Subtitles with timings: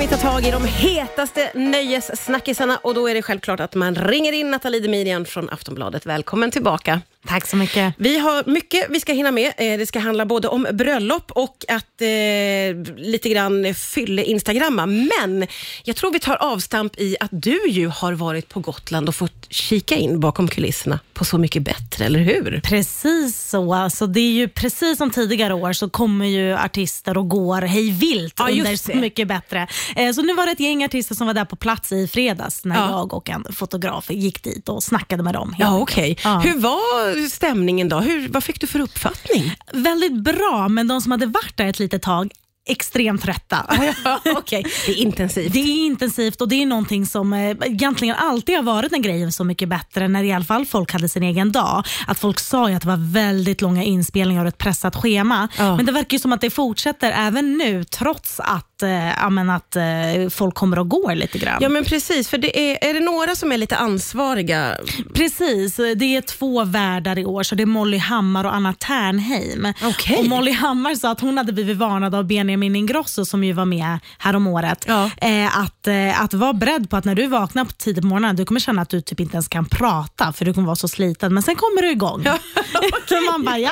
[0.00, 3.94] ska vi ta tag i de hetaste nöjessnackisarna och då är det självklart att man
[3.94, 6.06] ringer in Nathalie Demirian från Aftonbladet.
[6.06, 7.00] Välkommen tillbaka.
[7.28, 7.94] Tack så mycket.
[7.98, 9.46] Vi har mycket vi ska hinna med.
[9.56, 12.08] Eh, Det ska handla både om bröllop och att eh,
[12.96, 14.86] lite grann fylle Instagramma.
[14.86, 15.46] Men
[15.84, 19.46] jag tror vi tar avstamp i att du ju har varit på Gotland och fått
[19.50, 22.60] kika in bakom kulisserna på Så mycket bättre, eller hur?
[22.64, 23.74] Precis så.
[23.74, 27.90] Alltså, det är ju precis som tidigare år så kommer ju artister och går hej
[27.90, 28.76] vilt Ja, under.
[28.76, 29.66] Så mycket bättre.
[29.96, 32.64] Eh, så nu var det ett gäng artister som var där på plats i fredags
[32.64, 32.90] när Ja.
[32.90, 35.54] jag och en fotograf gick dit och snackade med dem.
[35.58, 36.16] Ja, okej.
[36.24, 36.38] Ja.
[36.38, 38.00] Hur var Alltså, stämningen då?
[38.00, 39.54] Hur, vad fick du för uppfattning?
[39.72, 42.32] Väldigt bra, men de som hade varit där ett litet tag
[42.68, 43.66] extremt trötta.
[44.04, 44.64] Ja, okej.
[44.86, 45.52] Det är intensivt.
[45.52, 49.32] Det är intensivt och det är någonting som eh, egentligen alltid har varit en grej
[49.32, 51.84] Så mycket bättre när i alla fall folk hade sin egen dag.
[52.06, 55.48] Att folk sa ju att det var väldigt långa inspelningar och ett pressat schema.
[55.58, 55.76] Ja.
[55.76, 59.76] Men det verkar som att det fortsätter även nu trots att, eh, ja, men att
[59.76, 59.82] eh,
[60.30, 61.58] folk kommer och går lite grann.
[61.60, 62.28] Ja, men precis.
[62.28, 64.76] För det är, är det några som är lite ansvariga?
[65.14, 67.42] Precis, det är två värdar i år.
[67.42, 69.72] Så Det är Molly Hammar och Anna Ternheim.
[69.82, 70.16] Okej.
[70.18, 73.64] Och Molly Hammar sa att hon hade blivit varnad av Benjamin Ingrosso som ju var
[73.64, 74.84] med här om året.
[74.88, 75.10] Ja.
[75.20, 78.36] Eh, att, eh, att vara beredd på att när du vaknar på tidigt på morgonen,
[78.36, 80.88] du kommer känna att du typ inte ens kan prata för du kommer vara så
[80.88, 81.34] sliten.
[81.34, 82.24] Men sen kommer du igång.
[83.08, 83.70] Så man bara, ja.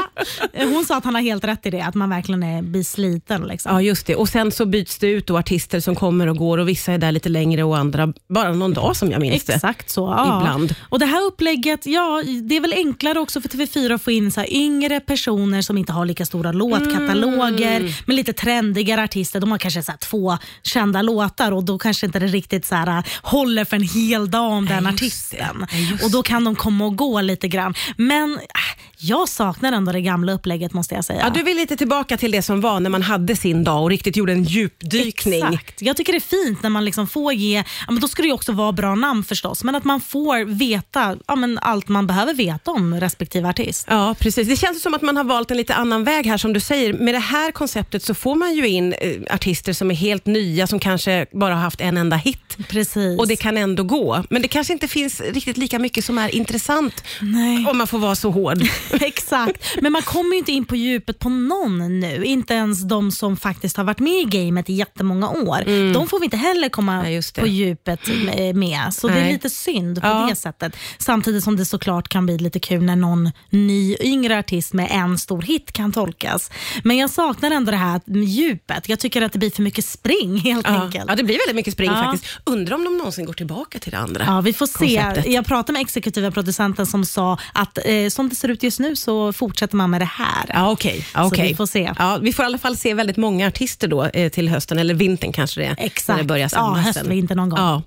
[0.54, 3.42] Hon sa att han har helt rätt i det, att man verkligen är, blir sliten.
[3.42, 3.72] Liksom.
[3.72, 4.14] Ja, just det.
[4.16, 6.98] Och sen så byts det ut då artister som kommer och går och vissa är
[6.98, 9.52] där lite längre och andra bara någon dag som jag minns det.
[9.54, 10.00] Exakt så.
[10.16, 10.40] Ja.
[10.40, 10.74] Ibland.
[10.88, 14.30] Och Det här upplägget, ja, det är väl enklare också för TV4 att få in
[14.32, 17.92] så yngre personer som inte har lika stora låtkataloger, Mm.
[18.06, 18.32] men lite
[18.68, 19.40] trendigare artister.
[19.40, 23.04] De har kanske så två kända låtar och då kanske inte det riktigt så här,
[23.22, 25.66] håller för en hel dag om den artisten.
[25.70, 26.04] det.
[26.04, 27.74] Och Då kan de komma och gå lite grann.
[27.96, 31.20] Men äh, jag saknar ändå det gamla upplägget måste jag säga.
[31.20, 33.90] Ja, du vill lite tillbaka till det som var när man hade sin dag och
[33.90, 35.44] riktigt gjorde en djupdykning.
[35.44, 35.82] Exakt.
[35.82, 38.28] Jag tycker det är fint när man liksom får ge, ja, men då ska det
[38.28, 42.06] ju också vara bra namn förstås, men att man får veta ja, men allt man
[42.06, 43.86] behöver veta om respektive artist.
[43.90, 44.48] Ja, precis.
[44.48, 46.92] Det känns som att man har valt en lite annan väg här som du säger.
[46.92, 50.66] Med det här konceptet så får man ju in eh, artister som är helt nya,
[50.66, 52.56] som kanske bara har haft en enda hit.
[52.68, 53.18] Precis.
[53.18, 54.24] Och det kan ändå gå.
[54.30, 57.66] Men det kanske inte finns riktigt lika mycket som är intressant Nej.
[57.66, 58.58] om man får vara så hård.
[59.00, 62.24] Exakt, men man kommer ju inte in på djupet på någon nu.
[62.24, 65.92] Inte ens de som faktiskt har varit med i gamet i jättemånga år.
[65.94, 67.04] De får vi inte heller komma Mm.
[67.12, 68.94] Nej, på djupet med- med.
[68.94, 69.32] Så det är Nej.
[69.32, 70.26] lite synd på Ja.
[70.30, 70.76] det sättet.
[70.98, 75.18] Samtidigt som det såklart kan bli lite kul när någon ny yngre artist med en
[75.18, 76.50] stor hit kan tolkas.
[76.84, 78.88] Men jag saknar ändå det här djupet.
[78.88, 80.82] Jag tycker att det blir för mycket spring helt Ja.
[80.82, 81.04] enkelt.
[81.08, 82.02] ja, det blir väldigt mycket spring Ja.
[82.04, 82.34] faktiskt.
[82.44, 84.24] Undrar om de någonsin går tillbaka till det andra.
[84.26, 84.78] Ja, vi får se.
[84.78, 85.32] konceptet.
[85.32, 88.96] Jag pratade med exekutiva producenten som sa att eh, som det ser ut just nu
[88.96, 90.44] så fortsätter man med det här.
[90.54, 91.06] Ja, okej.
[91.14, 91.48] Ja, Så okej.
[91.48, 91.92] vi får se.
[91.98, 94.94] Ja, vi får i alla fall se väldigt många artister då eh, till hösten, eller
[94.94, 95.74] vintern kanske det är.
[95.78, 96.08] Exakt.
[96.08, 97.08] När det börjar Ja, samlas höst, sen.
[97.08, 97.58] vinter någon gång.
[97.58, 97.82] Ja.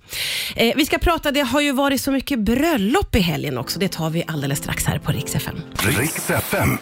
[0.56, 3.80] Eh, vi ska prata, det har ju varit så mycket bröllop i helgen också.
[3.80, 5.62] Det tar vi alldeles strax här på Rix FM.
[5.98, 6.78] Riks FM.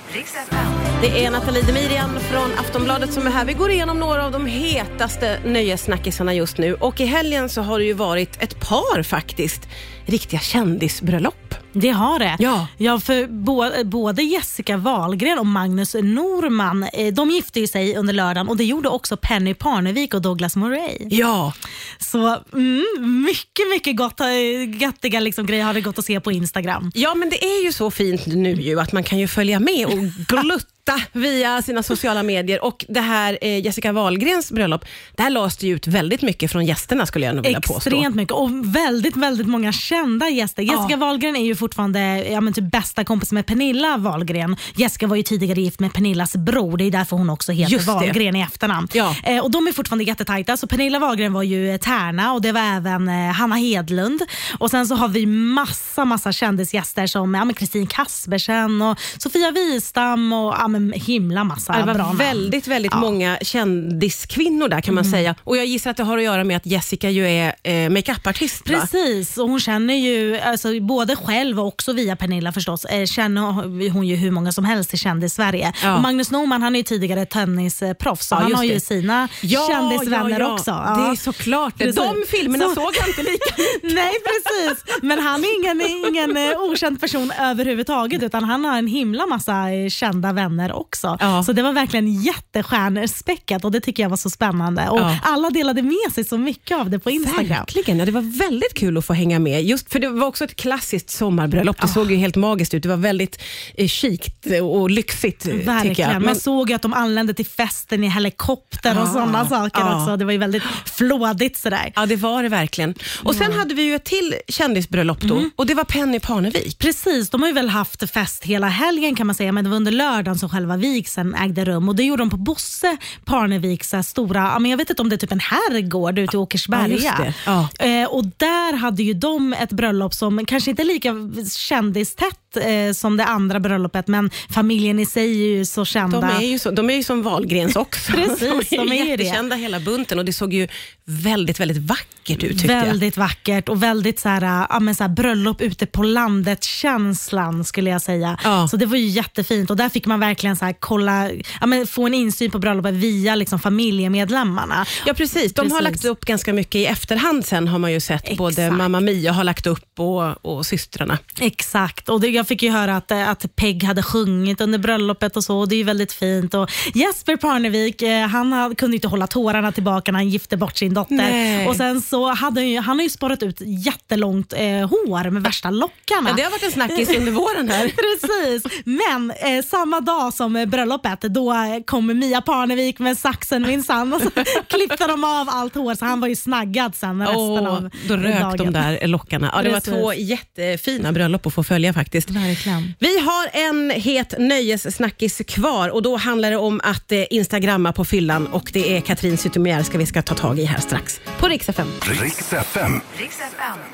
[1.02, 3.46] Det är Nathalie Demirian från Aftonbladet som är här.
[3.46, 6.74] Vi går igenom några av de hetaste nöjessnackisarna just nu.
[6.74, 9.68] Och i helgen så har det ju varit ett par faktiskt,
[10.06, 11.56] riktiga kändisbröllop.
[11.74, 12.36] Det har det.
[12.40, 12.68] Ja.
[12.78, 18.50] ja för bo, både Jessica Wahlgren och Magnus Norman eh, de gifte sig under lördagen
[18.50, 21.08] och det gjorde också Penny Parnevik och Douglas Murray.
[21.10, 21.54] Ja,
[22.00, 22.86] Så mm,
[23.26, 26.92] mycket, mycket gott, eh, göttiga liksom, grejer har det gått att se på Instagram.
[26.96, 29.86] Ja, men det är ju så fint nu ju att man kan ju följa med
[29.86, 29.94] och
[30.28, 30.79] glutta
[31.12, 32.64] via sina sociala medier.
[32.64, 34.86] Och det här eh, Jessica Wahlgrens bröllop,
[35.16, 37.76] där lades det ut väldigt mycket från gästerna skulle jag nog vilja påstå.
[37.76, 40.64] Extremt mycket och väldigt, väldigt många kända gäster.
[40.64, 42.00] Jessica Wahlgren är ju fortfarande
[42.32, 44.56] ja, men typ bästa kompis med Pernilla Wahlgren.
[44.76, 47.86] Jessica var ju tidigare gift med Pernillas bror, det är därför hon också heter Just
[47.86, 47.94] det.
[47.94, 48.88] Wahlgren i efternamn.
[48.94, 49.16] Ja.
[49.24, 50.58] Eh, och De är fortfarande jättetajta.
[50.58, 54.22] Så Pernilla Wahlgren var ju eh, Tärna och det var även eh, Hanna Hedlund.
[54.60, 60.34] Och Sen så har vi massa, massa kändisgäster som ja, Kristin Kaspersen och Sofia Wistam
[60.34, 62.98] och ja, men himla massa Ja, det var väldigt, väldigt Ja.
[62.98, 63.10] Mm.
[63.14, 65.36] många kändiskvinnor där kan man säga.
[65.44, 68.70] Och Jag gissar att det har att göra med att Jessica ju är eh, makeupartist.
[68.70, 68.80] va?
[68.80, 73.90] Precis, och hon känner ju alltså, både själv och också via Pernilla förstås, eh, känner
[73.90, 75.74] hon ju hur många som helst i kändis-Sverige.
[75.84, 75.96] Ja.
[75.96, 78.80] Och Magnus Norman han är ju tidigare tennisproffs så Ja, han har ju det.
[78.80, 79.28] sina
[79.70, 80.72] kändisvänner också.
[80.72, 80.96] Ja.
[81.06, 81.78] Det är såklart.
[81.78, 81.96] Precis.
[81.96, 86.60] De filmerna Så- såg jag inte lika Nej precis, men han är ingen, ingen eh,
[86.60, 91.18] okänd person överhuvudtaget utan han har en himla massa eh, kända vänner också.
[91.20, 91.44] Ja.
[91.44, 94.90] Så det var verkligen jättestjärnspäckat och det tycker jag var så spännande.
[94.90, 95.18] Och Ja.
[95.24, 97.48] Alla delade med sig så mycket av det på Instagram.
[97.48, 99.64] Verkligen, ja, det var väldigt kul att få hänga med.
[99.64, 101.82] Just för Det var också ett klassiskt sommarbröllop.
[101.82, 102.84] Det såg ju helt magiskt ut.
[102.84, 103.42] Det var väldigt
[103.76, 105.54] eh, chict och lyxigt eh.
[105.56, 106.12] Verkligen.
[106.12, 109.82] Men, Man såg ju att de anlände till festen i helikopter och Ja, sådana saker
[109.82, 110.02] ja.
[110.02, 110.18] också.
[110.18, 111.92] Det var ju väldigt flådigt sådär.
[111.96, 112.96] ja, det var det verkligen.
[113.24, 116.80] Och Sen hade vi ju ett till kändisbröllop då och det var Penny Parnevik.
[116.80, 119.78] Precis, de har ju väl haft fest hela helgen kan man säga, men det var
[119.78, 121.90] under lördagen som själva vigseln ägde rum.
[121.90, 125.10] Och Det gjorde de på Bosse Parneviks eh, stora, ja, men jag vet inte om
[125.10, 127.34] det är typ en herrgård ute i Åkersberga.
[127.46, 128.02] Ja, det.
[128.02, 131.14] Eh, och Där hade ju de ett bröllop som kanske inte är lika
[131.58, 136.22] kändistätt eh, som det andra bröllopet, men familjen i sig är ju så kända.
[136.22, 138.12] De är ju, så, de är ju som Wahlgrens också.
[138.14, 139.24] Precis, de är ju det.
[139.24, 140.68] jättekända hela bunten och det såg ju
[141.06, 142.86] väldigt, väldigt vackert ut tyckte jag.
[142.86, 147.90] Väldigt vackert och väldigt så här, ja, men så här, bröllop ute på landet-känslan skulle
[147.90, 148.38] jag säga.
[148.44, 148.68] Ja.
[148.68, 151.32] Så det var ju jättefint och där fick man verkligen så här, kolla,
[151.62, 154.86] ja, men få en insyn på bröllopet via liksom, familjemedlemmarna.
[155.06, 155.84] Ja precis, de har Precis.
[155.84, 158.38] lagt upp ganska mycket i efterhand sen har man ju sett.
[158.38, 158.78] Både Exakt.
[158.78, 161.18] mamma Mia har lagt upp och, och systrarna.
[161.42, 165.44] Exakt, och det, jag fick ju höra att, att Peg hade sjungit under bröllopet och
[165.44, 166.54] så och det är ju väldigt fint.
[166.54, 170.94] Och Jesper Parnevik eh, han kunde inte hålla tårarna tillbaka när han gifte bort sin
[170.94, 171.16] dotter.
[171.16, 171.68] Nej.
[171.68, 175.44] Och sen så hade han, ju, han har ju sparat ut jättelångt eh, hår med
[175.44, 176.30] värsta lockarna.
[176.30, 177.88] Ja, det har varit en snackis under våren här.
[178.20, 183.62] Precis, men eh, samma dag som eh, bröllopet då eh, kom Mia Parnevik med saxen
[183.62, 184.30] minsann och så
[184.68, 188.16] klippte de av allt hår så han var ju snaggad sen resten Åh, av då
[188.18, 188.58] rök dagen.
[188.58, 189.52] de där lockarna.
[189.56, 189.94] Ja, det Precis.
[189.94, 192.30] var två jättefina bröllop att få följa faktiskt.
[192.30, 192.94] Verkligen.
[193.00, 198.06] Vi har en het nöjessnackis kvar och då handlar det om att eh, instagramma på
[198.06, 201.70] fyllan och det är Katrin Zytomierska vi ska ta tag i här strax på Rix
[201.70, 201.88] FM.
[202.02, 203.02] Riks FM.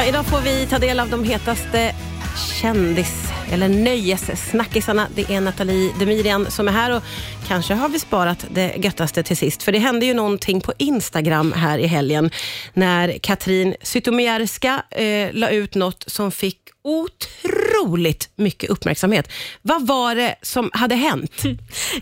[0.08, 1.96] Idag får vi ta del av de hetaste
[2.62, 5.08] kändis eller nöjessnackisarna.
[5.16, 7.04] Det är Nathalie Demirian som är här och
[7.48, 9.64] kanske har vi sparat det göttaste till sist.
[9.64, 12.32] För det hände ju någonting på Instagram här i helgen
[12.74, 19.32] när Katrin Zytomierska eh, la ut något som fick otroligt mycket uppmärksamhet.
[19.62, 21.32] Vad var det som hade hänt?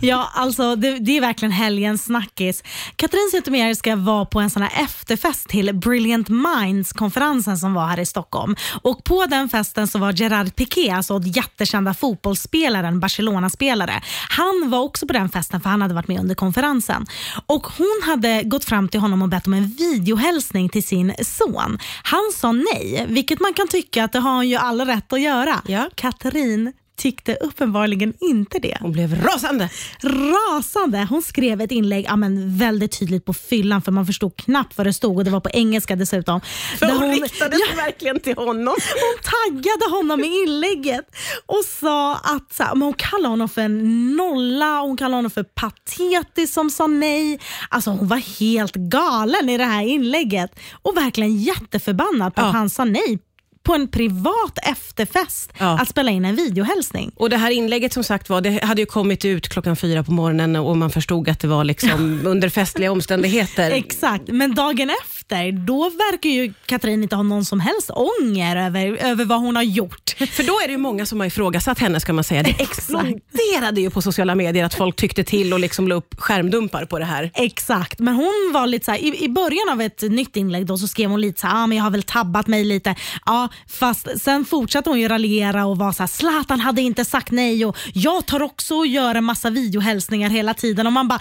[0.01, 2.63] Ja, alltså det, det är verkligen helgens snackis.
[2.95, 8.05] Katrin Zytomierska var på en sån här efterfest till Brilliant Minds-konferensen som var här i
[8.05, 8.55] Stockholm.
[8.81, 14.01] Och På den festen så var Gerard Piqué, alltså jättekända fotbollsspelaren, Barcelona-spelare.
[14.29, 17.05] Han var också på den festen för han hade varit med under konferensen.
[17.45, 21.79] Och Hon hade gått fram till honom och bett om en videohälsning till sin son.
[22.03, 25.21] Han sa nej, vilket man kan tycka att det har han ju all rätt att
[25.21, 25.61] göra.
[25.67, 25.89] Ja.
[25.95, 29.69] Katrin tyckte uppenbarligen inte det Hon blev rasande.
[30.03, 31.07] rasande.
[31.09, 34.87] Hon skrev ett inlägg ja, men väldigt tydligt på fyllan för man förstod knappt vad
[34.87, 36.41] det stod och det var på engelska dessutom.
[36.79, 38.65] För Där hon, riktade sig verkligen till honom.
[38.93, 41.05] hon taggade honom i inlägget
[41.45, 45.43] och sa att så här, hon kallade honom för en nolla, hon kallade honom för
[45.43, 47.39] patetisk som sa nej.
[47.69, 52.45] Alltså Hon var helt galen i det här inlägget och verkligen jätteförbannad på Ja.
[52.45, 53.19] att han sa nej
[53.63, 55.79] på en privat efterfest Ja.
[55.81, 57.11] att spela in en videohälsning.
[57.15, 60.11] Och Det här inlägget som sagt var, det hade ju kommit ut klockan fyra på
[60.11, 63.71] morgonen och man förstod att det var liksom under festliga omständigheter.
[63.71, 67.89] Exakt, men dagen efter då verkar ju Katrin inte ha någon som helst
[68.21, 70.09] ånger över, över vad hon har gjort.
[70.31, 72.43] För då är det ju många som har ifrågasatt henne ska man säga.
[72.43, 76.85] Det exploderade ju på sociala medier att folk tyckte till och liksom la upp skärmdumpar
[76.85, 77.31] på det här.
[77.33, 80.77] Exakt, men hon var lite så här, i, i början av ett nytt inlägg då
[80.77, 82.95] så skrev hon lite så här, ah, men jag har väl tabbat mig lite.
[83.25, 87.31] Ja, fast sen fortsatte hon ju raljera och var så här, Zlatan hade inte sagt
[87.31, 87.65] nej.
[87.65, 91.19] Och jag tar också och gör en massa videohälsningar hela tiden och man bara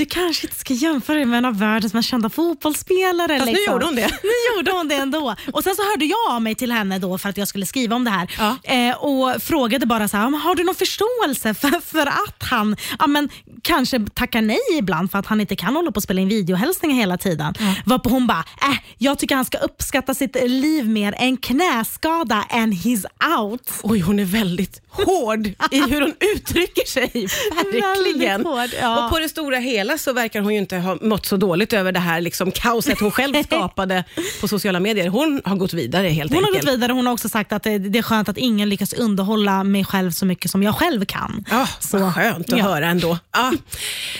[0.00, 3.38] du kanske inte ska jämföra dig med en av världens mest kända fotbollsspelare.
[3.38, 3.72] Fast nu liksom.
[3.72, 4.10] gjorde hon det.
[4.22, 5.34] Nu gjorde hon det ändå.
[5.52, 7.96] Och Sen så hörde jag av mig till henne då för att jag skulle skriva
[7.96, 8.56] om det här Ja.
[8.74, 12.76] eh, och frågade bara så här, "Men har du någon förståelse för, för att han
[12.98, 13.28] ja, men,
[13.62, 16.96] kanske tackar nej ibland för att han inte kan hålla på och spela in videohälsningar
[16.96, 17.54] hela tiden.
[17.86, 21.14] Varpå hon bara, äh, jag tycker han ska uppskatta sitt liv mer.
[21.18, 23.04] En knäskada and he's
[23.38, 23.62] out.
[23.82, 27.10] Oj, hon är väldigt hård i hur hon uttrycker sig.
[27.72, 28.46] Verkligen.
[28.46, 29.04] Hård, ja.
[29.04, 31.92] Och på det stora hela så verkar hon ju inte ha mått så dåligt över
[31.92, 34.04] det här liksom kaoset hon själv skapade
[34.40, 35.08] på sociala medier.
[35.08, 36.64] Hon har gått vidare helt Hon har enkelt.
[36.66, 36.92] gått vidare.
[36.92, 40.26] Hon har också sagt att det, är skönt att ingen lyckas underhålla mig själv så
[40.26, 41.44] mycket som jag själv kan.
[41.50, 42.64] Ja, Så, vad skönt att ja.
[42.64, 43.18] höra ändå.
[43.32, 43.52] Ja.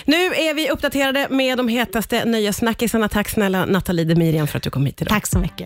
[0.05, 3.09] Nu är vi uppdaterade med de hetaste nöjessnackisarna.
[3.09, 5.09] Tack snälla Nathalie Demirian för att du kom hit idag.
[5.09, 5.57] Tack så mycket.